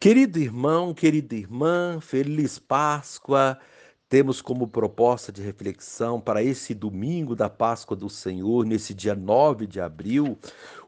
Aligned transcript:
Querido 0.00 0.38
irmão, 0.38 0.94
querida 0.94 1.34
irmã, 1.34 1.98
feliz 2.00 2.56
Páscoa. 2.56 3.58
Temos 4.08 4.40
como 4.40 4.68
proposta 4.68 5.32
de 5.32 5.42
reflexão 5.42 6.20
para 6.20 6.40
esse 6.40 6.72
domingo 6.72 7.34
da 7.34 7.50
Páscoa 7.50 7.96
do 7.96 8.08
Senhor, 8.08 8.64
nesse 8.64 8.94
dia 8.94 9.16
9 9.16 9.66
de 9.66 9.80
abril, 9.80 10.38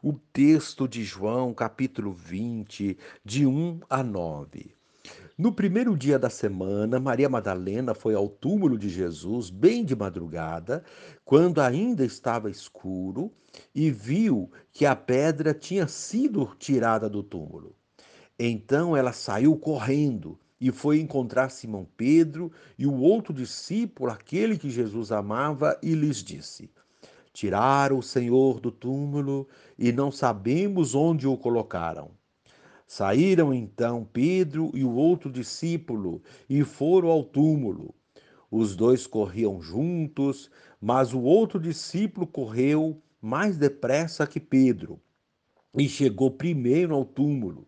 o 0.01 0.13
texto 0.13 0.87
de 0.87 1.03
João, 1.03 1.53
capítulo 1.53 2.13
20, 2.13 2.97
de 3.25 3.45
1 3.45 3.81
a 3.89 4.01
9. 4.01 4.73
No 5.37 5.51
primeiro 5.51 5.97
dia 5.97 6.17
da 6.17 6.29
semana, 6.29 6.97
Maria 6.97 7.27
Madalena 7.27 7.93
foi 7.93 8.15
ao 8.15 8.29
túmulo 8.29 8.79
de 8.79 8.87
Jesus 8.87 9.49
bem 9.49 9.83
de 9.83 9.93
madrugada, 9.93 10.85
quando 11.25 11.59
ainda 11.59 12.05
estava 12.05 12.49
escuro, 12.49 13.29
e 13.75 13.91
viu 13.91 14.49
que 14.71 14.85
a 14.85 14.95
pedra 14.95 15.53
tinha 15.53 15.85
sido 15.85 16.55
tirada 16.57 17.09
do 17.09 17.21
túmulo. 17.21 17.75
Então 18.43 18.97
ela 18.97 19.13
saiu 19.13 19.55
correndo 19.55 20.35
e 20.59 20.71
foi 20.71 20.99
encontrar 20.99 21.49
Simão 21.49 21.87
Pedro 21.95 22.51
e 22.75 22.87
o 22.87 22.95
outro 22.99 23.31
discípulo, 23.31 24.09
aquele 24.09 24.57
que 24.57 24.67
Jesus 24.67 25.11
amava, 25.11 25.77
e 25.79 25.93
lhes 25.93 26.23
disse: 26.23 26.67
Tiraram 27.31 27.99
o 27.99 28.01
Senhor 28.01 28.59
do 28.59 28.71
túmulo 28.71 29.47
e 29.77 29.91
não 29.91 30.11
sabemos 30.11 30.95
onde 30.95 31.27
o 31.27 31.37
colocaram. 31.37 32.09
Saíram 32.87 33.53
então 33.53 34.09
Pedro 34.11 34.71
e 34.73 34.83
o 34.83 34.91
outro 34.91 35.31
discípulo 35.31 36.19
e 36.49 36.63
foram 36.63 37.09
ao 37.09 37.23
túmulo. 37.23 37.93
Os 38.49 38.75
dois 38.75 39.05
corriam 39.05 39.61
juntos, 39.61 40.49
mas 40.81 41.13
o 41.13 41.21
outro 41.21 41.59
discípulo 41.59 42.25
correu 42.25 42.99
mais 43.21 43.55
depressa 43.55 44.25
que 44.25 44.39
Pedro 44.39 44.99
e 45.77 45.87
chegou 45.87 46.31
primeiro 46.31 46.95
ao 46.95 47.05
túmulo. 47.05 47.67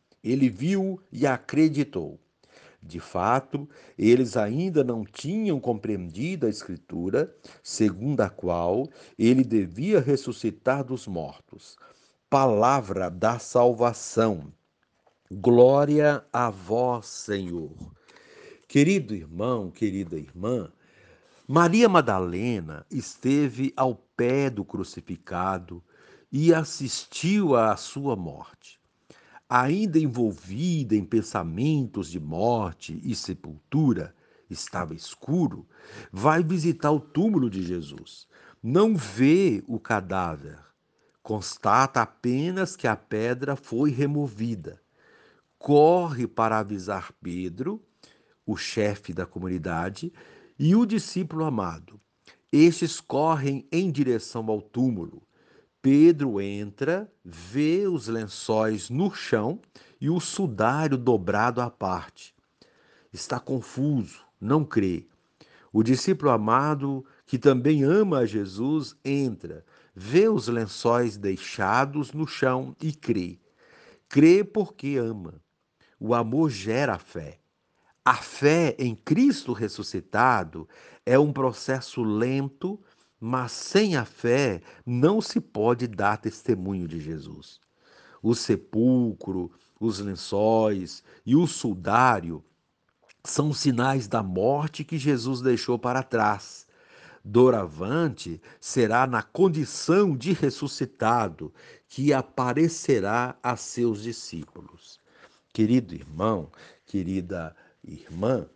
Ele 0.23 0.49
viu 0.49 0.99
e 1.11 1.25
acreditou. 1.25 2.19
De 2.81 2.99
fato, 2.99 3.69
eles 3.97 4.35
ainda 4.35 4.83
não 4.83 5.03
tinham 5.03 5.59
compreendido 5.59 6.47
a 6.47 6.49
Escritura, 6.49 7.33
segundo 7.61 8.21
a 8.21 8.29
qual 8.29 8.89
ele 9.17 9.43
devia 9.43 9.99
ressuscitar 9.99 10.83
dos 10.83 11.07
mortos 11.07 11.77
palavra 12.31 13.09
da 13.09 13.39
salvação. 13.39 14.53
Glória 15.29 16.25
a 16.31 16.49
vós, 16.49 17.07
Senhor. 17.07 17.75
Querido 18.69 19.13
irmão, 19.13 19.69
querida 19.69 20.15
irmã, 20.15 20.71
Maria 21.45 21.89
Madalena 21.89 22.85
esteve 22.89 23.73
ao 23.75 23.95
pé 24.15 24.49
do 24.49 24.63
crucificado 24.63 25.83
e 26.31 26.53
assistiu 26.53 27.53
à 27.53 27.75
sua 27.75 28.15
morte. 28.15 28.80
Ainda 29.53 29.99
envolvida 29.99 30.95
em 30.95 31.03
pensamentos 31.03 32.09
de 32.09 32.21
morte 32.21 32.97
e 33.03 33.13
sepultura, 33.13 34.15
estava 34.49 34.95
escuro, 34.95 35.67
vai 36.09 36.41
visitar 36.41 36.91
o 36.91 37.01
túmulo 37.01 37.49
de 37.49 37.61
Jesus. 37.61 38.27
Não 38.63 38.95
vê 38.95 39.61
o 39.67 39.77
cadáver, 39.77 40.57
Constata 41.21 42.01
apenas 42.01 42.77
que 42.77 42.87
a 42.87 42.95
pedra 42.95 43.57
foi 43.57 43.91
removida. 43.91 44.81
Corre 45.59 46.25
para 46.25 46.57
avisar 46.57 47.13
Pedro, 47.21 47.83
o 48.45 48.55
chefe 48.57 49.13
da 49.13 49.25
comunidade, 49.25 50.11
e 50.57 50.75
o 50.75 50.85
discípulo 50.85 51.43
amado. 51.43 51.99
Estes 52.51 53.01
correm 53.01 53.67
em 53.71 53.91
direção 53.91 54.49
ao 54.49 54.61
túmulo. 54.61 55.21
Pedro 55.81 56.39
entra, 56.39 57.11
vê 57.25 57.87
os 57.87 58.07
lençóis 58.07 58.89
no 58.89 59.11
chão 59.11 59.59
e 59.99 60.09
o 60.09 60.19
sudário 60.19 60.95
dobrado 60.95 61.59
à 61.59 61.71
parte. 61.71 62.35
Está 63.11 63.39
confuso, 63.39 64.23
não 64.39 64.63
crê. 64.63 65.07
O 65.73 65.81
discípulo 65.81 66.29
amado, 66.29 67.03
que 67.25 67.39
também 67.39 67.83
ama 67.83 68.19
a 68.19 68.25
Jesus, 68.25 68.95
entra, 69.03 69.65
vê 69.95 70.29
os 70.29 70.47
lençóis 70.47 71.17
deixados 71.17 72.13
no 72.13 72.27
chão 72.27 72.75
e 72.79 72.93
crê. 72.93 73.39
Crê 74.07 74.43
porque 74.43 74.97
ama. 74.97 75.41
O 75.99 76.13
amor 76.13 76.49
gera 76.51 76.99
fé. 76.99 77.39
A 78.03 78.15
fé 78.15 78.75
em 78.77 78.95
Cristo 78.95 79.53
ressuscitado 79.53 80.67
é 81.05 81.17
um 81.17 81.31
processo 81.31 82.03
lento, 82.03 82.79
mas 83.21 83.51
sem 83.51 83.95
a 83.95 84.03
fé 84.03 84.61
não 84.85 85.21
se 85.21 85.39
pode 85.39 85.87
dar 85.87 86.17
testemunho 86.17 86.87
de 86.87 86.99
Jesus. 86.99 87.59
O 88.21 88.35
sepulcro, 88.35 89.51
os 89.79 89.99
lençóis 89.99 91.03
e 91.25 91.35
o 91.35 91.45
sudário 91.45 92.43
são 93.23 93.53
sinais 93.53 94.07
da 94.07 94.23
morte 94.23 94.83
que 94.83 94.97
Jesus 94.97 95.39
deixou 95.41 95.77
para 95.77 96.01
trás 96.01 96.67
Doravante 97.23 98.41
será 98.59 99.05
na 99.05 99.21
condição 99.21 100.17
de 100.17 100.33
ressuscitado 100.33 101.53
que 101.87 102.11
aparecerá 102.11 103.37
a 103.43 103.55
seus 103.55 104.01
discípulos. 104.01 104.99
Querido 105.53 105.93
irmão, 105.93 106.49
querida 106.85 107.55
irmã, 107.83 108.49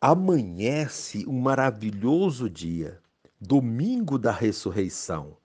amanhece 0.00 1.24
um 1.26 1.38
maravilhoso 1.40 2.50
dia, 2.50 3.00
domingo 3.40 4.18
da 4.18 4.32
ressurreição. 4.32 5.36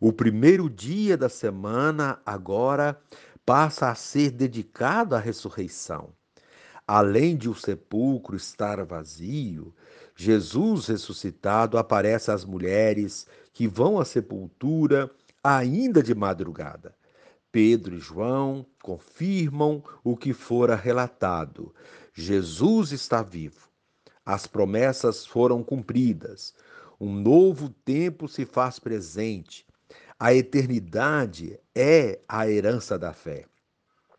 O 0.00 0.12
primeiro 0.12 0.68
dia 0.68 1.16
da 1.16 1.28
semana 1.28 2.20
agora 2.26 3.00
passa 3.44 3.88
a 3.88 3.94
ser 3.94 4.30
dedicado 4.30 5.14
à 5.14 5.20
ressurreição. 5.20 6.10
Além 6.86 7.36
de 7.36 7.48
o 7.48 7.54
sepulcro 7.54 8.36
estar 8.36 8.84
vazio, 8.84 9.74
Jesus 10.14 10.86
ressuscitado 10.86 11.78
aparece 11.78 12.30
às 12.30 12.44
mulheres 12.44 13.26
que 13.52 13.68
vão 13.68 13.98
à 13.98 14.04
sepultura 14.04 15.10
ainda 15.42 16.02
de 16.02 16.14
madrugada. 16.14 16.94
Pedro 17.52 17.96
e 17.96 18.00
João 18.00 18.66
confirmam 18.82 19.82
o 20.02 20.16
que 20.16 20.32
fora 20.32 20.74
relatado. 20.74 21.74
Jesus 22.12 22.92
está 22.92 23.22
vivo. 23.22 23.68
As 24.24 24.46
promessas 24.46 25.24
foram 25.24 25.62
cumpridas. 25.62 26.52
Um 27.00 27.12
novo 27.12 27.68
tempo 27.68 28.26
se 28.26 28.46
faz 28.46 28.78
presente. 28.78 29.66
A 30.18 30.32
eternidade 30.32 31.60
é 31.74 32.20
a 32.26 32.48
herança 32.48 32.98
da 32.98 33.12
fé. 33.12 33.44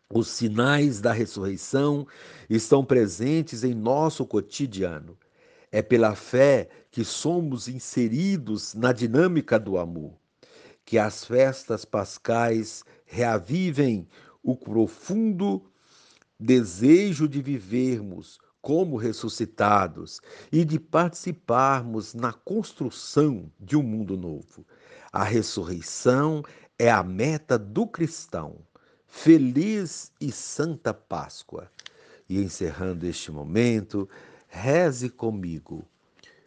Os 0.08 0.28
sinais 0.28 1.00
da 1.00 1.12
ressurreição 1.12 2.06
estão 2.48 2.84
presentes 2.84 3.64
em 3.64 3.74
nosso 3.74 4.24
cotidiano. 4.24 5.18
É 5.70 5.82
pela 5.82 6.14
fé 6.14 6.68
que 6.90 7.04
somos 7.04 7.68
inseridos 7.68 8.74
na 8.74 8.92
dinâmica 8.92 9.58
do 9.58 9.76
amor. 9.76 10.14
Que 10.84 10.98
as 10.98 11.24
festas 11.24 11.84
pascais 11.84 12.84
reavivem 13.04 14.08
o 14.42 14.56
profundo 14.56 15.62
desejo 16.38 17.28
de 17.28 17.42
vivermos 17.42 18.38
como 18.68 18.98
ressuscitados 18.98 20.20
e 20.52 20.62
de 20.62 20.78
participarmos 20.78 22.12
na 22.12 22.34
construção 22.34 23.50
de 23.58 23.78
um 23.78 23.82
mundo 23.82 24.14
novo. 24.14 24.62
A 25.10 25.24
ressurreição 25.24 26.42
é 26.78 26.90
a 26.90 27.02
meta 27.02 27.58
do 27.58 27.86
cristão. 27.86 28.56
Feliz 29.06 30.12
e 30.20 30.30
Santa 30.30 30.92
Páscoa. 30.92 31.72
E 32.28 32.42
encerrando 32.42 33.06
este 33.06 33.32
momento, 33.32 34.06
reze 34.48 35.08
comigo. 35.08 35.82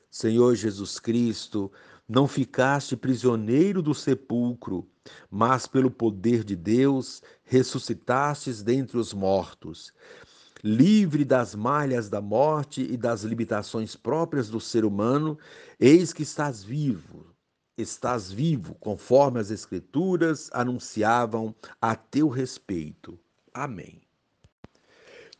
Senhor 0.07 0.53
Jesus 0.53 0.99
Cristo, 0.99 1.71
não 2.07 2.27
ficaste 2.27 2.95
prisioneiro 2.95 3.81
do 3.81 3.95
sepulcro, 3.95 4.87
mas 5.27 5.65
pelo 5.65 5.89
poder 5.89 6.43
de 6.43 6.55
Deus 6.55 7.23
ressuscitastes 7.43 8.61
dentre 8.61 8.99
os 8.99 9.11
mortos. 9.11 9.91
Livre 10.63 11.25
das 11.25 11.55
malhas 11.55 12.09
da 12.09 12.21
morte 12.21 12.81
e 12.81 12.95
das 12.95 13.23
limitações 13.23 13.95
próprias 13.95 14.49
do 14.49 14.59
ser 14.59 14.85
humano, 14.85 15.37
eis 15.79 16.13
que 16.13 16.23
estás 16.23 16.63
vivo, 16.63 17.25
estás 17.77 18.31
vivo, 18.31 18.75
conforme 18.75 19.39
as 19.39 19.49
Escrituras 19.51 20.49
anunciavam 20.53 21.55
a 21.81 21.95
teu 21.95 22.27
respeito. 22.29 23.19
Amém. 23.53 24.01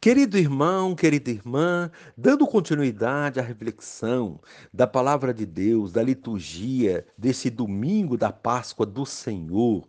Querido 0.03 0.35
irmão, 0.35 0.95
querida 0.95 1.29
irmã, 1.29 1.91
dando 2.17 2.47
continuidade 2.47 3.39
à 3.39 3.43
reflexão 3.43 4.39
da 4.73 4.87
palavra 4.87 5.31
de 5.31 5.45
Deus, 5.45 5.91
da 5.91 6.01
liturgia 6.01 7.05
desse 7.15 7.51
domingo 7.51 8.17
da 8.17 8.31
Páscoa 8.31 8.83
do 8.83 9.05
Senhor, 9.05 9.85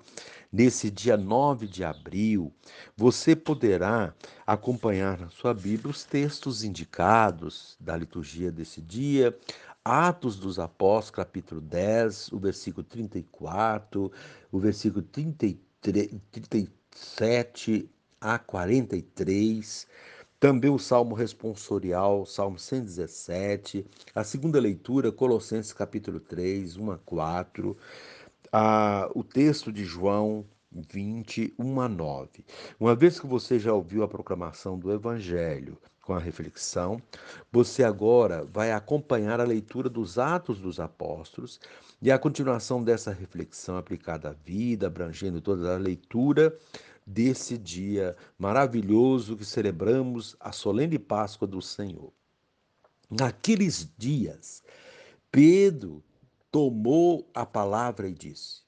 nesse 0.52 0.90
dia 0.90 1.16
9 1.16 1.66
de 1.66 1.82
abril, 1.82 2.52
você 2.96 3.34
poderá 3.34 4.14
acompanhar 4.46 5.19
na 5.19 5.31
sua 5.31 5.54
Bíblia 5.54 5.90
os 5.90 6.04
textos 6.04 6.62
indicados 6.62 7.76
da 7.81 7.96
liturgia 7.96 8.52
desse 8.52 8.82
dia, 8.82 9.37
Atos 9.84 10.38
dos 10.38 10.58
Apóstolos, 10.58 11.10
capítulo 11.10 11.60
10, 11.60 12.32
o 12.32 12.38
versículo 12.38 12.84
34, 12.84 14.12
o 14.52 14.58
versículo 14.58 15.02
33, 15.02 16.10
37 16.31 17.90
a 18.20 18.38
43. 18.38 19.88
Também 20.38 20.70
o 20.70 20.78
Salmo 20.78 21.14
responsorial, 21.14 22.25
Salmo 22.26 22.58
117. 22.58 23.84
A 24.14 24.22
segunda 24.22 24.60
leitura, 24.60 25.10
Colossenses 25.10 25.72
capítulo 25.72 26.20
3, 26.20 26.76
1 26.76 26.90
a 26.93 26.99
4. 26.99 27.76
Ah, 28.54 29.08
o 29.14 29.25
texto 29.25 29.72
de 29.72 29.82
João 29.82 30.44
20, 30.70 31.54
1 31.58 31.81
a 31.81 31.88
9. 31.88 32.44
Uma 32.78 32.94
vez 32.94 33.19
que 33.19 33.26
você 33.26 33.58
já 33.58 33.72
ouviu 33.72 34.02
a 34.02 34.08
proclamação 34.08 34.78
do 34.78 34.93
Evangelho 34.93 35.78
com 36.02 36.12
a 36.12 36.19
reflexão, 36.19 37.00
você 37.50 37.82
agora 37.82 38.44
vai 38.44 38.70
acompanhar 38.70 39.40
a 39.40 39.44
leitura 39.44 39.88
dos 39.88 40.19
Atos 40.19 40.60
dos 40.60 40.78
Apóstolos 40.78 41.58
e 42.02 42.12
a 42.12 42.19
continuação 42.19 42.84
dessa 42.84 43.10
reflexão 43.10 43.78
aplicada 43.78 44.28
à 44.28 44.32
vida, 44.32 44.87
abrangendo 44.87 45.40
toda 45.40 45.75
a 45.75 45.78
leitura 45.78 46.54
desse 47.06 47.56
dia 47.56 48.14
maravilhoso 48.38 49.34
que 49.34 49.46
celebramos 49.46 50.37
a 50.38 50.52
solene 50.52 50.99
Páscoa 50.99 51.49
do 51.49 51.62
Senhor. 51.62 52.12
Naqueles 53.10 53.88
dias, 53.96 54.62
Pedro 55.31 56.04
tomou 56.52 57.28
a 57.34 57.44
palavra 57.44 58.08
e 58.08 58.14
disse: 58.14 58.60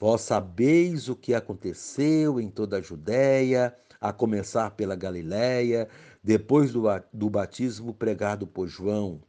Vós 0.00 0.22
sabeis 0.22 1.08
o 1.08 1.14
que 1.14 1.32
aconteceu 1.32 2.40
em 2.40 2.50
toda 2.50 2.78
a 2.78 2.80
Judéia, 2.80 3.72
a 4.00 4.12
começar 4.12 4.72
pela 4.72 4.96
Galiléia, 4.96 5.88
depois 6.24 6.72
do, 6.72 6.82
do 7.12 7.30
batismo 7.30 7.94
pregado 7.94 8.48
por 8.48 8.66
João, 8.66 9.20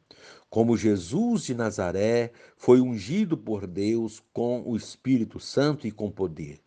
como 0.49 0.75
Jesus 0.75 1.43
de 1.43 1.53
Nazaré 1.53 2.31
foi 2.57 2.81
ungido 2.81 3.37
por 3.37 3.67
Deus 3.67 4.19
com 4.33 4.63
o 4.65 4.75
Espírito 4.75 5.39
Santo 5.39 5.85
e 5.85 5.91
com 5.91 6.09
poder 6.09 6.63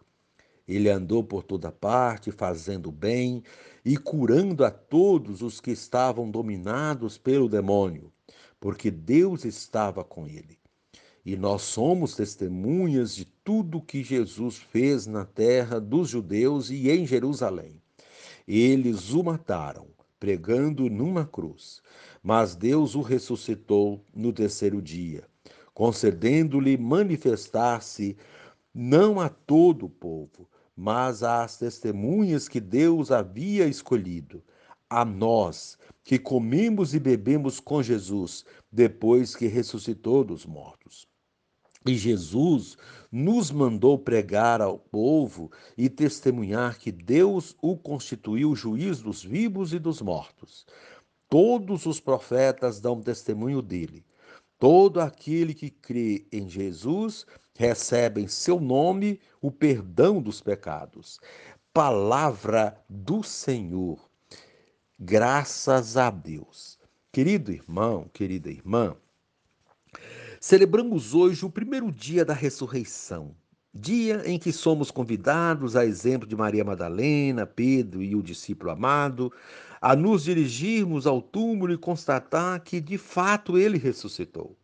ele 0.66 0.90
andou 0.90 1.22
por 1.22 1.42
toda 1.42 1.70
parte, 1.70 2.32
fazendo 2.32 2.90
bem 2.90 3.42
e 3.84 3.96
curando 3.96 4.64
a 4.64 4.70
todos 4.70 5.42
os 5.42 5.60
que 5.60 5.70
estavam 5.70 6.30
dominados 6.30 7.16
pelo 7.16 7.48
demônio, 7.48 8.12
porque 8.58 8.90
Deus 8.90 9.44
estava 9.44 10.02
com 10.02 10.26
ele. 10.26 10.58
E 11.26 11.37
nós 11.37 11.62
somos 11.62 12.14
testemunhas 12.14 13.17
de 13.17 13.25
tudo 13.25 13.82
que 13.82 14.05
Jesus 14.05 14.58
fez 14.58 15.08
na 15.08 15.25
terra 15.25 15.81
dos 15.81 16.08
judeus 16.08 16.70
e 16.70 16.88
em 16.88 17.05
Jerusalém. 17.05 17.82
Eles 18.46 19.12
o 19.12 19.25
mataram, 19.25 19.88
pregando 20.20 20.88
numa 20.88 21.26
cruz, 21.26 21.82
mas 22.23 22.55
Deus 22.55 22.94
o 22.94 23.00
ressuscitou 23.00 24.05
no 24.14 24.32
terceiro 24.32 24.81
dia, 24.81 25.25
concedendo-lhe 25.75 26.76
manifestar-se 26.76 28.17
não 28.73 29.19
a 29.19 29.28
todo 29.28 29.87
o 29.87 29.90
povo, 29.90 30.49
mas 30.76 31.25
às 31.25 31.58
testemunhas 31.58 32.49
que 32.49 32.61
Deus 32.61 33.11
havia 33.11 33.67
escolhido, 33.67 34.44
a 34.88 35.05
nós 35.05 35.76
que 36.05 36.20
comemos 36.20 36.94
e 36.94 37.00
bebemos 37.00 37.58
com 37.58 37.82
Jesus 37.82 38.44
depois 38.70 39.34
que 39.34 39.49
ressuscitou 39.49 40.23
dos 40.23 40.46
mortos. 40.46 41.15
E 41.86 41.94
Jesus 41.94 42.76
nos 43.12 43.50
mandou 43.50 43.98
pregar 43.98 44.60
ao 44.60 44.78
povo 44.78 45.50
e 45.78 45.88
testemunhar 45.88 46.78
que 46.78 46.90
Deus 46.90 47.56
o 47.62 47.76
constituiu 47.76 48.54
juiz 48.56 49.00
dos 49.00 49.22
vivos 49.22 49.72
e 49.72 49.78
dos 49.78 50.02
mortos. 50.02 50.66
Todos 51.28 51.86
os 51.86 52.00
profetas 52.00 52.80
dão 52.80 53.00
testemunho 53.00 53.62
dele. 53.62 54.04
Todo 54.58 55.00
aquele 55.00 55.54
que 55.54 55.70
crê 55.70 56.26
em 56.32 56.48
Jesus 56.48 57.26
recebe 57.54 58.20
em 58.20 58.28
seu 58.28 58.58
nome 58.60 59.20
o 59.40 59.50
perdão 59.50 60.20
dos 60.20 60.40
pecados. 60.40 61.20
Palavra 61.72 62.82
do 62.88 63.22
Senhor. 63.22 63.98
Graças 64.98 65.96
a 65.96 66.10
Deus. 66.10 66.78
Querido 67.12 67.52
irmão, 67.52 68.08
querida 68.12 68.50
irmã, 68.50 68.96
celebramos 70.40 71.14
hoje 71.14 71.44
o 71.44 71.50
primeiro 71.50 71.90
dia 71.90 72.24
da 72.24 72.34
ressurreição. 72.34 73.34
Dia 73.74 74.22
em 74.24 74.38
que 74.38 74.52
somos 74.52 74.90
convidados, 74.90 75.76
a 75.76 75.84
exemplo 75.84 76.26
de 76.26 76.34
Maria 76.34 76.64
Madalena, 76.64 77.46
Pedro 77.46 78.02
e 78.02 78.16
o 78.16 78.22
discípulo 78.22 78.70
amado, 78.70 79.30
a 79.80 79.94
nos 79.94 80.24
dirigirmos 80.24 81.06
ao 81.06 81.20
túmulo 81.20 81.72
e 81.72 81.78
constatar 81.78 82.60
que 82.62 82.80
de 82.80 82.96
fato 82.96 83.58
ele 83.58 83.76
ressuscitou. 83.76 84.56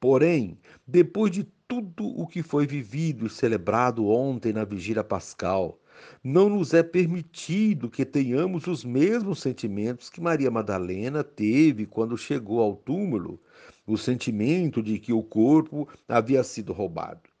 Porém, 0.00 0.58
depois 0.86 1.30
de 1.30 1.44
tudo 1.68 2.04
o 2.04 2.26
que 2.26 2.42
foi 2.42 2.66
vivido 2.66 3.26
e 3.26 3.30
celebrado 3.30 4.08
ontem 4.08 4.52
na 4.52 4.64
vigília 4.64 5.04
pascal, 5.04 5.78
não 6.22 6.48
nos 6.48 6.74
é 6.74 6.82
permitido 6.82 7.88
que 7.88 8.04
tenhamos 8.04 8.66
os 8.66 8.84
mesmos 8.84 9.40
sentimentos 9.40 10.10
que 10.10 10.20
Maria 10.20 10.50
Madalena 10.50 11.22
teve 11.22 11.86
quando 11.86 12.18
chegou 12.18 12.60
ao 12.60 12.74
túmulo, 12.74 13.40
o 13.86 13.96
sentimento 13.96 14.82
de 14.82 14.98
que 14.98 15.12
o 15.12 15.22
corpo 15.22 15.88
havia 16.08 16.42
sido 16.44 16.72
roubado. 16.72 17.32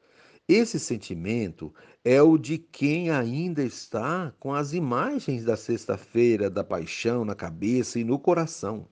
Esse 0.48 0.78
sentimento 0.78 1.72
é 2.04 2.20
o 2.20 2.36
de 2.36 2.58
quem 2.58 3.10
ainda 3.10 3.62
está 3.62 4.34
com 4.40 4.52
as 4.52 4.72
imagens 4.72 5.44
da 5.44 5.56
sexta-feira 5.56 6.50
da 6.50 6.64
paixão 6.64 7.24
na 7.24 7.34
cabeça 7.34 7.98
e 7.98 8.04
no 8.04 8.18
coração. 8.18 8.88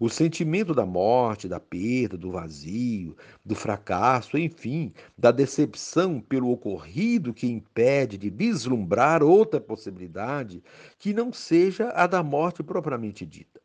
O 0.00 0.08
sentimento 0.08 0.72
da 0.72 0.86
morte, 0.86 1.48
da 1.48 1.60
perda, 1.60 2.16
do 2.16 2.30
vazio, 2.30 3.16
do 3.44 3.54
fracasso, 3.54 4.38
enfim, 4.38 4.92
da 5.16 5.30
decepção 5.30 6.20
pelo 6.20 6.50
ocorrido 6.50 7.34
que 7.34 7.46
impede 7.46 8.16
de 8.16 8.30
vislumbrar 8.30 9.22
outra 9.22 9.60
possibilidade 9.60 10.62
que 10.98 11.12
não 11.12 11.32
seja 11.32 11.90
a 11.90 12.06
da 12.06 12.22
morte 12.22 12.62
propriamente 12.62 13.26
dita. 13.26 13.60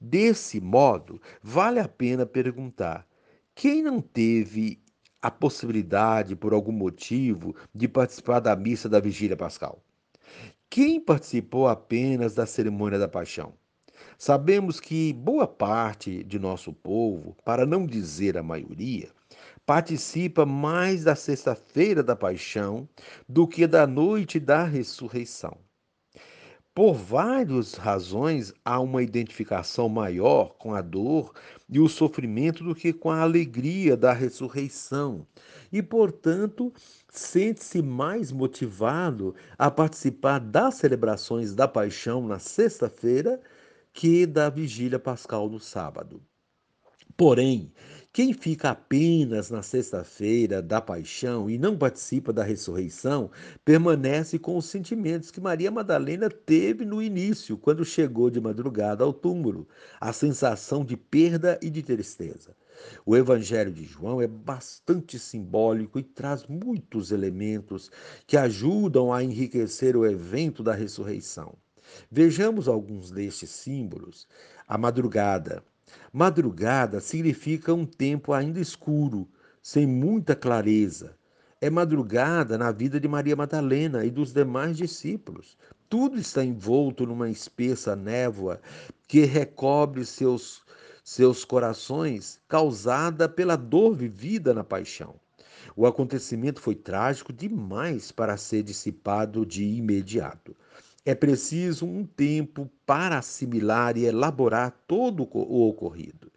Desse 0.00 0.60
modo, 0.60 1.20
vale 1.42 1.80
a 1.80 1.88
pena 1.88 2.24
perguntar: 2.24 3.06
quem 3.54 3.82
não 3.82 4.00
teve 4.00 4.80
a 5.20 5.30
possibilidade, 5.30 6.36
por 6.36 6.52
algum 6.52 6.72
motivo, 6.72 7.54
de 7.74 7.88
participar 7.88 8.40
da 8.40 8.54
missa 8.54 8.88
da 8.88 9.00
vigília 9.00 9.36
pascal? 9.36 9.82
Quem 10.70 11.00
participou 11.00 11.66
apenas 11.66 12.34
da 12.34 12.46
cerimônia 12.46 12.98
da 12.98 13.08
paixão? 13.08 13.54
Sabemos 14.16 14.78
que 14.78 15.12
boa 15.12 15.46
parte 15.48 16.22
de 16.22 16.38
nosso 16.38 16.72
povo, 16.72 17.36
para 17.44 17.66
não 17.66 17.86
dizer 17.86 18.38
a 18.38 18.42
maioria, 18.42 19.10
participa 19.66 20.46
mais 20.46 21.04
da 21.04 21.16
sexta-feira 21.16 22.02
da 22.02 22.14
paixão 22.14 22.88
do 23.28 23.48
que 23.48 23.66
da 23.66 23.86
noite 23.86 24.38
da 24.38 24.64
ressurreição. 24.64 25.58
Por 26.78 26.94
várias 26.94 27.74
razões, 27.74 28.54
há 28.64 28.78
uma 28.78 29.02
identificação 29.02 29.88
maior 29.88 30.54
com 30.58 30.76
a 30.76 30.80
dor 30.80 31.32
e 31.68 31.80
o 31.80 31.88
sofrimento 31.88 32.62
do 32.62 32.72
que 32.72 32.92
com 32.92 33.10
a 33.10 33.20
alegria 33.20 33.96
da 33.96 34.12
ressurreição. 34.12 35.26
E, 35.72 35.82
portanto, 35.82 36.72
sente-se 37.10 37.82
mais 37.82 38.30
motivado 38.30 39.34
a 39.58 39.68
participar 39.72 40.38
das 40.38 40.76
celebrações 40.76 41.52
da 41.52 41.66
paixão 41.66 42.24
na 42.24 42.38
sexta-feira 42.38 43.40
que 43.92 44.24
da 44.24 44.48
vigília 44.48 45.00
pascal 45.00 45.48
no 45.48 45.58
sábado. 45.58 46.22
Porém, 47.16 47.72
quem 48.18 48.32
fica 48.32 48.70
apenas 48.70 49.48
na 49.48 49.62
sexta-feira 49.62 50.60
da 50.60 50.80
paixão 50.80 51.48
e 51.48 51.56
não 51.56 51.78
participa 51.78 52.32
da 52.32 52.42
ressurreição, 52.42 53.30
permanece 53.64 54.40
com 54.40 54.56
os 54.56 54.64
sentimentos 54.64 55.30
que 55.30 55.40
Maria 55.40 55.70
Madalena 55.70 56.28
teve 56.28 56.84
no 56.84 57.00
início, 57.00 57.56
quando 57.56 57.84
chegou 57.84 58.28
de 58.28 58.40
madrugada 58.40 59.04
ao 59.04 59.12
túmulo, 59.12 59.68
a 60.00 60.12
sensação 60.12 60.84
de 60.84 60.96
perda 60.96 61.60
e 61.62 61.70
de 61.70 61.80
tristeza. 61.80 62.56
O 63.06 63.16
Evangelho 63.16 63.70
de 63.70 63.84
João 63.84 64.20
é 64.20 64.26
bastante 64.26 65.16
simbólico 65.16 65.96
e 65.96 66.02
traz 66.02 66.44
muitos 66.44 67.12
elementos 67.12 67.88
que 68.26 68.36
ajudam 68.36 69.12
a 69.12 69.22
enriquecer 69.22 69.96
o 69.96 70.04
evento 70.04 70.64
da 70.64 70.74
ressurreição. 70.74 71.56
Vejamos 72.10 72.66
alguns 72.66 73.12
destes 73.12 73.50
símbolos. 73.50 74.26
A 74.66 74.76
madrugada, 74.76 75.62
Madrugada 76.12 77.00
significa 77.00 77.72
um 77.74 77.86
tempo 77.86 78.32
ainda 78.32 78.60
escuro, 78.60 79.28
sem 79.62 79.86
muita 79.86 80.34
clareza. 80.34 81.16
É 81.60 81.68
madrugada 81.68 82.56
na 82.56 82.70
vida 82.70 83.00
de 83.00 83.08
Maria 83.08 83.34
Madalena 83.34 84.04
e 84.04 84.10
dos 84.10 84.32
demais 84.32 84.76
discípulos. 84.76 85.56
tudo 85.88 86.18
está 86.18 86.44
envolto 86.44 87.06
numa 87.06 87.30
espessa 87.30 87.96
névoa 87.96 88.60
que 89.06 89.24
recobre 89.24 90.04
seus, 90.04 90.62
seus 91.02 91.44
corações, 91.44 92.38
causada 92.46 93.28
pela 93.28 93.56
dor 93.56 93.94
vivida 93.96 94.52
na 94.52 94.62
paixão. 94.62 95.14
O 95.74 95.86
acontecimento 95.86 96.60
foi 96.60 96.74
trágico 96.74 97.32
demais 97.32 98.12
para 98.12 98.36
ser 98.36 98.62
dissipado 98.62 99.46
de 99.46 99.64
imediato. 99.64 100.54
É 101.08 101.14
preciso 101.14 101.86
um 101.86 102.04
tempo 102.04 102.70
para 102.84 103.16
assimilar 103.16 103.96
e 103.96 104.04
elaborar 104.04 104.78
todo 104.86 105.26
o 105.32 105.66
ocorrido. 105.66 106.30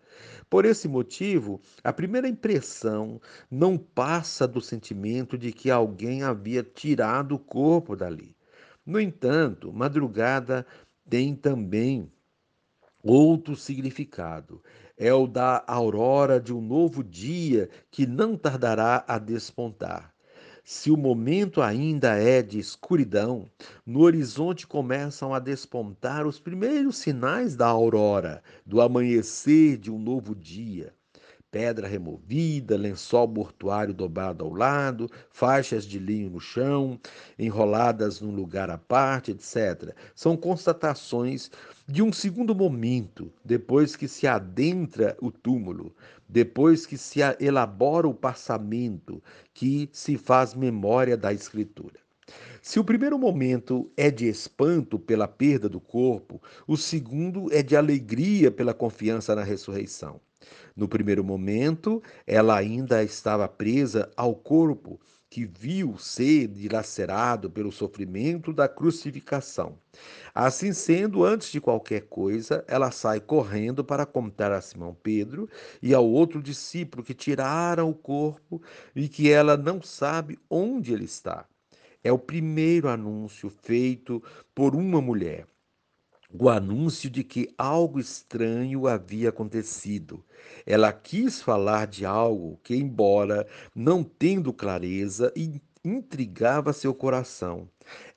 Por 0.50 0.64
esse 0.64 0.88
motivo, 0.88 1.60
a 1.84 1.92
primeira 1.92 2.26
impressão 2.26 3.20
não 3.52 3.78
passa 3.78 4.48
do 4.48 4.62
sentimento 4.62 5.38
de 5.38 5.52
que 5.52 5.70
alguém 5.70 6.24
havia 6.24 6.64
tirado 6.64 7.36
o 7.36 7.38
corpo 7.38 7.98
dali. 7.98 8.34
No 8.86 8.98
entanto, 8.98 9.74
madrugada 9.74 10.66
tem 11.10 11.36
também 11.36 12.10
outro 13.04 13.58
significado. 13.58 14.64
É 14.96 15.14
o 15.14 15.28
da 15.28 15.66
aurora 15.68 16.40
de 16.40 16.54
um 16.54 16.62
novo 16.62 17.04
dia 17.04 17.70
que 17.92 18.08
não 18.08 18.38
tardará 18.38 19.04
a 19.06 19.20
despontar. 19.20 20.14
Se 20.64 20.90
o 20.90 20.98
momento 20.98 21.62
ainda 21.62 22.16
é 22.16 22.42
de 22.42 22.58
escuridão, 22.58 23.50
no 23.86 24.02
horizonte 24.02 24.66
começam 24.66 25.34
a 25.34 25.40
despontar 25.40 26.26
os 26.26 26.40
primeiros 26.40 26.98
sinais 26.98 27.56
da 27.56 27.68
aurora, 27.68 28.44
do 28.66 28.82
amanhecer 28.82 29.78
de 29.78 29.92
um 29.92 30.00
novo 30.00 30.36
dia 30.36 30.94
pedra 31.52 31.86
removida, 31.86 32.78
lençol 32.78 33.28
mortuário 33.28 33.94
dobrado 33.94 34.46
ao 34.46 34.54
lado, 34.54 35.10
faixas 35.30 35.86
de 35.86 36.00
linho 36.00 36.30
no 36.30 36.40
chão, 36.40 36.98
enroladas 37.38 38.22
num 38.22 38.32
lugar 38.32 38.70
à 38.70 38.78
parte, 38.78 39.32
etc. 39.32 39.94
São 40.16 40.38
constatações 40.38 41.52
de 41.86 42.02
um 42.02 42.14
segundo 42.14 42.56
momento, 42.56 43.32
depois 43.44 43.98
que 43.98 44.08
se 44.08 44.26
adentra 44.26 45.18
o 45.22 45.30
túmulo, 45.30 45.94
depois 46.28 46.86
que 46.86 46.98
se 46.98 47.20
elabora 47.40 48.08
o 48.08 48.14
passamento, 48.14 49.22
que 49.54 49.90
se 49.92 50.18
faz 50.18 50.56
memória 50.56 51.18
da 51.18 51.34
Escritura. 51.34 52.00
Se 52.62 52.80
o 52.80 52.84
primeiro 52.84 53.20
momento 53.20 53.92
é 53.98 54.10
de 54.10 54.30
espanto 54.30 54.98
pela 54.98 55.28
perda 55.28 55.68
do 55.68 55.82
corpo, 55.82 56.42
o 56.66 56.78
segundo 56.78 57.52
é 57.52 57.62
de 57.62 57.76
alegria 57.76 58.50
pela 58.50 58.74
confiança 58.74 59.36
na 59.36 59.44
ressurreição. 59.44 60.22
No 60.76 60.88
primeiro 60.88 61.24
momento, 61.24 62.02
ela 62.26 62.58
ainda 62.58 63.04
estava 63.04 63.48
presa 63.48 64.10
ao 64.16 64.36
corpo, 64.36 65.00
que 65.30 65.46
viu 65.46 65.98
ser 65.98 66.50
dilacerado 66.50 67.50
pelo 67.50 67.72
sofrimento 67.72 68.52
da 68.52 68.68
crucificação. 68.68 69.78
Assim 70.36 70.74
sendo, 70.74 71.24
antes 71.24 71.50
de 71.50 71.62
qualquer 71.62 72.02
coisa, 72.02 72.66
ela 72.68 72.92
sai 72.92 73.22
correndo 73.22 73.82
para 73.82 74.06
contar 74.06 74.52
a 74.52 74.60
Simão 74.60 74.94
Pedro 74.94 75.48
e 75.82 75.94
ao 75.94 76.06
outro 76.06 76.44
discípulo 76.44 77.02
que 77.02 77.14
tiraram 77.14 77.90
o 77.90 77.96
corpo 77.96 78.62
e 78.94 79.08
que 79.08 79.32
ela 79.32 79.56
não 79.56 79.82
sabe 79.82 80.38
onde 80.50 80.92
ele 80.92 81.06
está. 81.06 81.46
É 82.04 82.12
o 82.12 82.20
primeiro 82.20 82.90
anúncio 82.90 83.50
feito 83.50 84.22
por 84.54 84.76
uma 84.76 85.02
mulher 85.02 85.48
o 86.34 86.50
anúncio 86.50 87.10
de 87.10 87.24
que 87.24 87.54
algo 87.58 88.00
estranho 88.00 88.88
havia 88.88 89.30
acontecido. 89.30 90.24
Ela 90.66 90.94
quis 90.94 91.42
falar 91.42 91.88
de 91.88 92.06
algo 92.06 92.60
que, 92.64 92.76
embora 92.76 93.46
não 93.76 94.04
tendo 94.04 94.54
clareza, 94.54 95.34
intrigava 95.84 96.72
seu 96.72 96.94
coração. 96.94 97.68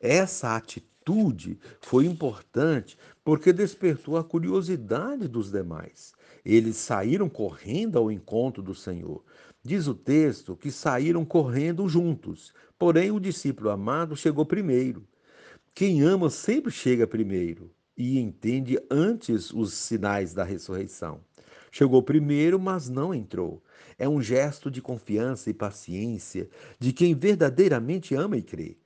Essa 0.00 0.54
atitude 0.54 1.58
foi 1.80 2.06
importante 2.06 2.96
porque 3.24 3.52
despertou 3.52 4.16
a 4.16 4.24
curiosidade 4.24 5.26
dos 5.26 5.50
demais. 5.50 6.12
Eles 6.44 6.76
saíram 6.76 7.28
correndo 7.28 7.98
ao 7.98 8.12
encontro 8.12 8.62
do 8.62 8.74
Senhor. 8.74 9.24
Diz 9.62 9.86
o 9.88 9.94
texto 9.94 10.54
que 10.54 10.70
saíram 10.70 11.24
correndo 11.24 11.88
juntos, 11.88 12.52
porém 12.78 13.10
o 13.10 13.18
discípulo 13.18 13.70
amado 13.70 14.14
chegou 14.14 14.44
primeiro. 14.44 15.06
Quem 15.74 16.02
ama 16.02 16.30
sempre 16.30 16.70
chega 16.70 17.06
primeiro 17.06 17.72
e 17.96 18.18
entende 18.18 18.78
antes 18.90 19.52
os 19.52 19.74
sinais 19.74 20.34
da 20.34 20.44
ressurreição. 20.44 21.20
Chegou 21.70 22.02
primeiro, 22.02 22.58
mas 22.58 22.88
não 22.88 23.14
entrou. 23.14 23.62
É 23.98 24.08
um 24.08 24.22
gesto 24.22 24.70
de 24.70 24.80
confiança 24.80 25.50
e 25.50 25.54
paciência 25.54 26.48
de 26.78 26.92
quem 26.92 27.14
verdadeiramente 27.14 28.14
ama 28.14 28.36
e 28.36 28.42
crê. 28.42 28.76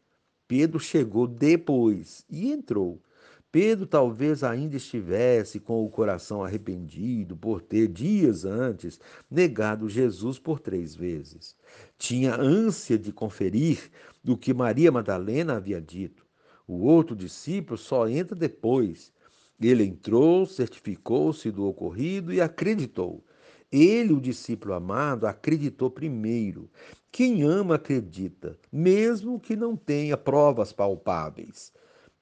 Pedro 0.47 0.81
chegou 0.81 1.27
depois 1.27 2.25
e 2.31 2.51
entrou. 2.51 3.03
Pedro 3.51 3.87
talvez 3.87 4.45
ainda 4.45 4.77
estivesse 4.77 5.59
com 5.59 5.83
o 5.83 5.89
coração 5.89 6.45
arrependido 6.45 7.35
por 7.35 7.63
ter, 7.63 7.89
dias 7.89 8.45
antes, 8.45 9.01
negado 9.31 9.89
Jesus 9.89 10.39
por 10.39 10.61
três 10.61 10.95
vezes. 10.95 11.57
Tinha 11.97 12.35
ânsia 12.39 12.99
de 12.99 13.11
conferir 13.11 13.91
o 14.27 14.37
que 14.37 14.53
Maria 14.53 14.93
Madalena 14.93 15.57
havia 15.57 15.81
dito. 15.81 16.28
O 16.69 16.85
outro 16.85 17.17
discípulo 17.17 17.79
só 17.79 18.07
entra 18.07 18.37
depois. 18.37 19.11
Ele 19.59 19.85
entrou, 19.85 20.45
certificou-se 20.45 21.51
do 21.51 21.67
ocorrido 21.67 22.31
e 22.31 22.43
acreditou. 22.43 23.25
Ele, 23.73 24.13
o 24.13 24.21
discípulo 24.21 24.75
amado, 24.75 25.27
acreditou 25.27 25.91
primeiro. 25.91 26.71
Quem 27.11 27.43
ama 27.43 27.77
acredita, 27.77 28.59
mesmo 28.71 29.41
que 29.41 29.57
não 29.57 29.75
tenha 29.75 30.17
provas 30.17 30.71
palpáveis. 30.71 31.73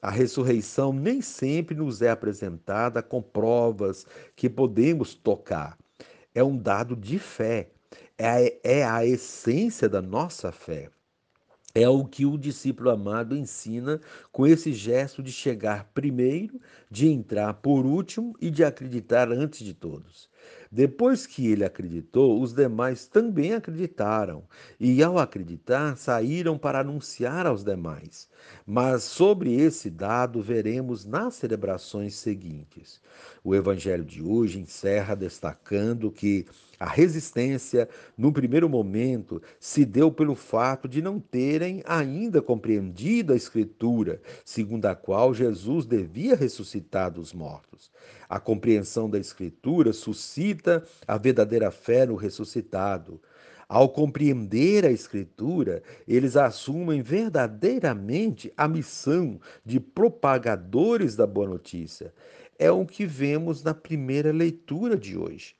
A 0.00 0.10
ressurreição 0.10 0.92
nem 0.92 1.20
sempre 1.20 1.74
nos 1.74 2.00
é 2.00 2.10
apresentada 2.10 3.02
com 3.02 3.20
provas 3.20 4.06
que 4.36 4.48
podemos 4.48 5.12
tocar. 5.12 5.76
É 6.32 6.44
um 6.44 6.56
dado 6.56 6.94
de 6.94 7.18
fé, 7.18 7.70
é 8.16 8.28
a, 8.28 8.60
é 8.62 8.84
a 8.84 9.04
essência 9.04 9.88
da 9.88 10.00
nossa 10.00 10.52
fé. 10.52 10.88
É 11.78 11.86
o 11.86 12.06
que 12.06 12.24
o 12.24 12.38
discípulo 12.38 12.88
amado 12.88 13.36
ensina 13.36 14.00
com 14.32 14.46
esse 14.46 14.72
gesto 14.72 15.22
de 15.22 15.30
chegar 15.30 15.90
primeiro, 15.92 16.58
de 16.90 17.06
entrar 17.06 17.52
por 17.52 17.84
último 17.84 18.34
e 18.40 18.50
de 18.50 18.64
acreditar 18.64 19.30
antes 19.30 19.62
de 19.62 19.74
todos. 19.74 20.30
Depois 20.70 21.26
que 21.26 21.46
ele 21.46 21.64
acreditou, 21.64 22.40
os 22.40 22.52
demais 22.52 23.06
também 23.06 23.54
acreditaram, 23.54 24.44
e 24.78 25.02
ao 25.02 25.18
acreditar, 25.18 25.96
saíram 25.96 26.58
para 26.58 26.80
anunciar 26.80 27.46
aos 27.46 27.62
demais. 27.64 28.28
Mas 28.66 29.04
sobre 29.04 29.54
esse 29.54 29.90
dado 29.90 30.42
veremos 30.42 31.04
nas 31.04 31.34
celebrações 31.34 32.14
seguintes. 32.14 33.00
O 33.42 33.54
evangelho 33.54 34.04
de 34.04 34.22
hoje 34.22 34.58
encerra 34.58 35.14
destacando 35.14 36.10
que 36.10 36.46
a 36.78 36.86
resistência, 36.86 37.88
no 38.18 38.30
primeiro 38.30 38.68
momento, 38.68 39.40
se 39.58 39.84
deu 39.84 40.10
pelo 40.10 40.34
fato 40.34 40.86
de 40.86 41.00
não 41.00 41.18
terem 41.18 41.82
ainda 41.86 42.42
compreendido 42.42 43.32
a 43.32 43.36
Escritura, 43.36 44.20
segundo 44.44 44.84
a 44.86 44.94
qual 44.94 45.32
Jesus 45.32 45.86
devia 45.86 46.36
ressuscitar 46.36 47.10
dos 47.10 47.32
mortos. 47.32 47.90
A 48.28 48.38
compreensão 48.38 49.08
da 49.08 49.18
Escritura 49.18 49.92
suscita 49.92 50.55
a 51.06 51.18
verdadeira 51.18 51.70
fé 51.70 52.06
no 52.06 52.14
ressuscitado. 52.14 53.20
Ao 53.68 53.88
compreender 53.88 54.84
a 54.86 54.92
Escritura, 54.92 55.82
eles 56.06 56.36
assumem 56.36 57.02
verdadeiramente 57.02 58.52
a 58.56 58.68
missão 58.68 59.40
de 59.64 59.80
propagadores 59.80 61.16
da 61.16 61.26
boa 61.26 61.48
notícia. 61.48 62.14
É 62.58 62.70
o 62.70 62.86
que 62.86 63.04
vemos 63.04 63.64
na 63.64 63.74
primeira 63.74 64.32
leitura 64.32 64.96
de 64.96 65.18
hoje. 65.18 65.56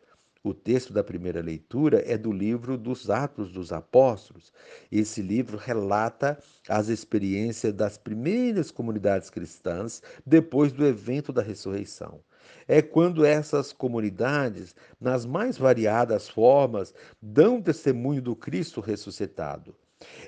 O 0.47 0.55
texto 0.55 0.93
da 0.93 1.03
primeira 1.03 1.43
leitura 1.43 2.05
é 2.07 2.17
do 2.17 2.31
livro 2.31 2.79
dos 2.79 3.11
Atos 3.11 3.51
dos 3.51 3.73
Apóstolos. 3.73 4.53
Esse 4.93 5.21
livro 5.21 5.59
relata 5.59 6.39
as 6.69 6.87
experiências 6.87 7.75
das 7.75 7.99
primeiras 7.99 8.71
comunidades 8.71 9.29
cristãs 9.29 10.01
depois 10.25 10.71
do 10.71 10.87
evento 10.87 11.33
da 11.33 11.43
ressurreição. 11.43 12.21
É 12.69 12.83
quando 12.83 13.25
essas 13.25 13.73
comunidades, 13.73 14.75
nas 15.01 15.25
mais 15.25 15.57
variadas 15.57 16.29
formas, 16.29 16.95
dão 17.21 17.63
testemunho 17.63 18.23
do 18.23 18.35
Cristo 18.35 18.81
ressuscitado. 18.81 19.75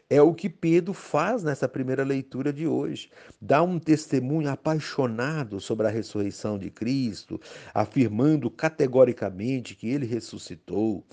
É 0.08 0.22
o 0.22 0.32
que 0.32 0.48
Pedro 0.48 0.94
faz 0.94 1.42
nessa 1.42 1.68
primeira 1.68 2.02
leitura 2.02 2.50
de 2.52 2.66
hoje. 2.66 3.10
Dá 3.40 3.62
um 3.62 3.78
testemunho 3.78 4.48
apaixonado 4.48 5.60
sobre 5.60 5.86
a 5.86 5.90
ressurreição 5.90 6.58
de 6.58 6.70
Cristo, 6.70 7.38
afirmando 7.74 8.50
categoricamente 8.50 9.76
que 9.76 9.88
ele 9.88 10.06
ressuscitou, 10.06 11.04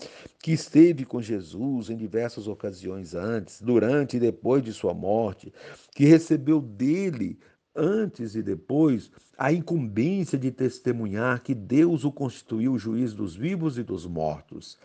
que 0.42 0.54
esteve 0.54 1.04
com 1.04 1.22
Jesus 1.22 1.90
em 1.90 1.98
diversas 1.98 2.48
ocasiões 2.48 3.14
antes, 3.14 3.62
durante 3.62 4.16
e 4.16 4.22
depois 4.22 4.64
de 4.64 4.72
sua 4.72 4.94
morte, 4.94 5.54
que 5.94 6.06
recebeu 6.06 6.62
dele 6.62 7.38
antes 7.76 8.36
e 8.36 8.42
depois, 8.42 9.12
a 9.38 9.52
incumbência 9.52 10.38
de 10.38 10.52
testemunhar 10.52 11.42
que 11.42 11.54
Deus 11.54 12.04
o 12.04 12.12
constituiu 12.12 12.78
juiz 12.78 13.14
dos 13.14 13.36
vivos 13.36 13.78
e 13.78 13.84
dos 13.84 14.06
mortos. 14.06 14.78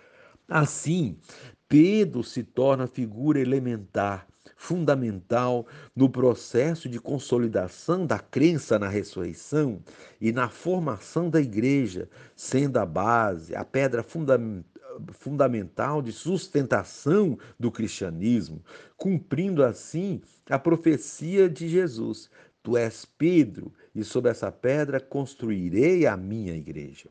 Assim, 0.48 1.16
Pedro 1.68 2.24
se 2.24 2.42
torna 2.42 2.88
figura 2.88 3.38
elementar, 3.38 4.26
fundamental 4.56 5.66
no 5.94 6.10
processo 6.10 6.88
de 6.88 6.98
consolidação 6.98 8.04
da 8.04 8.18
crença 8.18 8.78
na 8.78 8.88
ressurreição 8.88 9.80
e 10.20 10.32
na 10.32 10.48
formação 10.48 11.30
da 11.30 11.40
igreja, 11.40 12.08
sendo 12.34 12.78
a 12.78 12.84
base, 12.84 13.54
a 13.54 13.64
pedra 13.64 14.02
fundamental 14.02 14.64
fundamental 15.12 16.02
de 16.02 16.12
sustentação 16.12 17.38
do 17.58 17.70
cristianismo, 17.70 18.62
cumprindo 18.96 19.64
assim 19.64 20.20
a 20.48 20.58
profecia 20.58 21.48
de 21.48 21.68
Jesus: 21.68 22.28
Tu 22.62 22.76
és 22.76 23.04
Pedro, 23.04 23.72
e 23.94 24.04
sobre 24.04 24.30
essa 24.30 24.52
pedra 24.52 25.00
construirei 25.00 26.06
a 26.06 26.16
minha 26.16 26.54
igreja. 26.54 27.08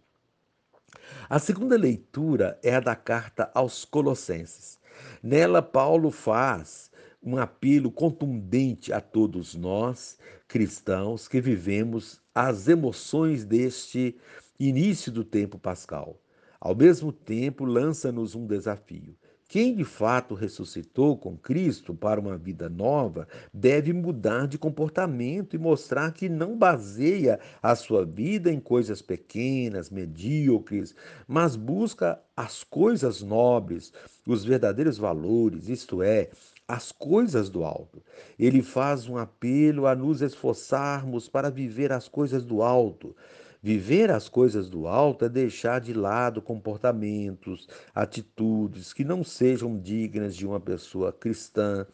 A 1.29 1.39
segunda 1.39 1.77
leitura 1.77 2.59
é 2.63 2.75
a 2.75 2.79
da 2.79 2.95
carta 2.95 3.49
aos 3.53 3.85
Colossenses. 3.85 4.79
Nela, 5.21 5.61
Paulo 5.61 6.11
faz 6.11 6.91
um 7.21 7.37
apelo 7.37 7.91
contundente 7.91 8.93
a 8.93 9.01
todos 9.01 9.55
nós, 9.55 10.17
cristãos, 10.47 11.27
que 11.27 11.41
vivemos 11.41 12.21
as 12.33 12.67
emoções 12.67 13.43
deste 13.43 14.17
início 14.59 15.11
do 15.11 15.23
tempo 15.23 15.59
pascal. 15.59 16.19
Ao 16.59 16.75
mesmo 16.75 17.11
tempo, 17.11 17.65
lança-nos 17.65 18.35
um 18.35 18.45
desafio. 18.45 19.15
Quem 19.49 19.73
de 19.73 19.83
fato 19.83 20.35
ressuscitou 20.35 21.17
com 21.17 21.35
Cristo 21.35 21.91
para 21.95 22.21
uma 22.21 22.37
vida 22.37 22.69
nova 22.69 23.27
deve 23.51 23.91
mudar 23.91 24.47
de 24.47 24.59
comportamento 24.59 25.55
e 25.55 25.59
mostrar 25.59 26.13
que 26.13 26.29
não 26.29 26.55
baseia 26.55 27.39
a 27.59 27.75
sua 27.75 28.05
vida 28.05 28.51
em 28.51 28.59
coisas 28.59 29.01
pequenas, 29.01 29.89
medíocres, 29.89 30.93
mas 31.27 31.55
busca 31.55 32.21
as 32.37 32.63
coisas 32.63 33.23
nobres, 33.23 33.91
os 34.23 34.45
verdadeiros 34.45 34.99
valores, 34.99 35.67
isto 35.67 36.03
é, 36.03 36.29
as 36.67 36.91
coisas 36.91 37.49
do 37.49 37.63
alto. 37.63 38.03
Ele 38.37 38.61
faz 38.61 39.09
um 39.09 39.17
apelo 39.17 39.87
a 39.87 39.95
nos 39.95 40.21
esforçarmos 40.21 41.27
para 41.27 41.49
viver 41.49 41.91
as 41.91 42.07
coisas 42.07 42.43
do 42.45 42.61
alto. 42.61 43.15
Viver 43.61 44.09
as 44.09 44.29
coisas 44.29 44.69
do 44.69 44.87
alto 44.87 45.25
é 45.25 45.29
deixar 45.29 45.81
de 45.81 45.93
lado 45.93 46.41
comportamentos, 46.41 47.67
atitudes 47.93 48.93
que 48.93 49.03
não 49.03 49.21
sejam 49.21 49.77
dignas 49.77 50.33
de 50.33 50.47
uma 50.47 50.61
pessoa 50.61 51.11
cristã. 51.11 51.85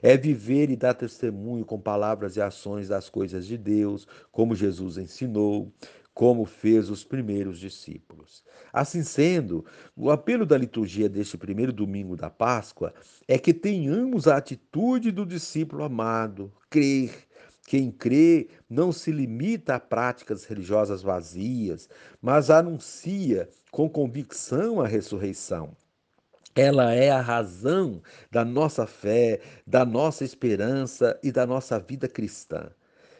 É 0.00 0.16
viver 0.16 0.70
e 0.70 0.76
dar 0.76 0.94
testemunho 0.94 1.64
com 1.64 1.80
palavras 1.80 2.36
e 2.36 2.40
ações 2.40 2.86
das 2.88 3.10
coisas 3.10 3.46
de 3.46 3.58
Deus, 3.58 4.06
como 4.30 4.54
Jesus 4.54 4.96
ensinou 4.96 5.72
como 6.18 6.44
fez 6.44 6.90
os 6.90 7.04
primeiros 7.04 7.60
discípulos. 7.60 8.42
Assim 8.72 9.04
sendo, 9.04 9.64
o 9.94 10.10
apelo 10.10 10.44
da 10.44 10.58
liturgia 10.58 11.08
deste 11.08 11.38
primeiro 11.38 11.72
domingo 11.72 12.16
da 12.16 12.28
Páscoa 12.28 12.92
é 13.28 13.38
que 13.38 13.54
tenhamos 13.54 14.26
a 14.26 14.36
atitude 14.36 15.12
do 15.12 15.24
discípulo 15.24 15.84
amado, 15.84 16.52
crer, 16.68 17.27
quem 17.68 17.90
crê 17.90 18.48
não 18.66 18.90
se 18.90 19.12
limita 19.12 19.74
a 19.74 19.78
práticas 19.78 20.46
religiosas 20.46 21.02
vazias, 21.02 21.86
mas 22.18 22.48
anuncia 22.48 23.46
com 23.70 23.90
convicção 23.90 24.80
a 24.80 24.88
ressurreição. 24.88 25.76
Ela 26.54 26.94
é 26.94 27.10
a 27.10 27.20
razão 27.20 28.00
da 28.30 28.42
nossa 28.42 28.86
fé, 28.86 29.40
da 29.66 29.84
nossa 29.84 30.24
esperança 30.24 31.20
e 31.22 31.30
da 31.30 31.46
nossa 31.46 31.78
vida 31.78 32.08
cristã. 32.08 32.70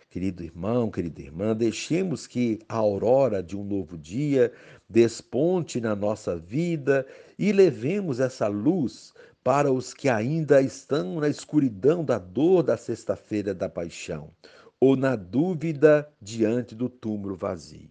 Querido 0.09 0.43
irmão, 0.43 0.91
querida 0.91 1.21
irmã, 1.21 1.55
deixemos 1.55 2.27
que 2.27 2.59
a 2.67 2.77
aurora 2.77 3.43
de 3.43 3.55
um 3.55 3.63
novo 3.63 3.99
dia 3.99 4.51
desponte 4.89 5.79
na 5.79 5.95
nossa 5.95 6.39
vida 6.39 7.07
e 7.39 7.53
levemos 7.53 8.19
essa 8.19 8.49
luz 8.49 9.13
para 9.43 9.73
os 9.73 9.95
que 9.95 10.09
ainda 10.09 10.61
estão 10.61 11.21
na 11.21 11.29
escuridão 11.29 12.05
da 12.05 12.19
dor 12.19 12.63
da 12.63 12.77
sexta-feira 12.77 13.55
da 13.55 13.69
paixão, 13.69 14.31
ou 14.81 14.97
na 14.97 15.17
dúvida 15.17 16.09
diante 16.21 16.75
do 16.75 16.89
túmulo 16.89 17.35
vazio. 17.35 17.91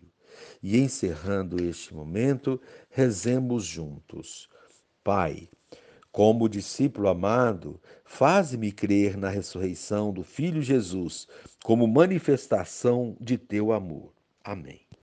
E 0.61 0.77
encerrando 0.77 1.61
este 1.61 1.93
momento, 1.93 2.61
rezemos 2.89 3.65
juntos. 3.65 4.47
Pai, 5.03 5.49
como 6.11 6.49
discípulo 6.49 7.09
amado, 7.09 7.79
faze-me 8.03 8.71
crer 8.71 9.17
na 9.17 9.29
ressurreição 9.29 10.11
do 10.11 10.23
Filho 10.23 10.61
Jesus 10.61 11.27
como 11.63 11.87
manifestação 11.87 13.15
de 13.19 13.37
teu 13.37 13.71
amor. 13.71 14.13
Amém. 14.43 14.86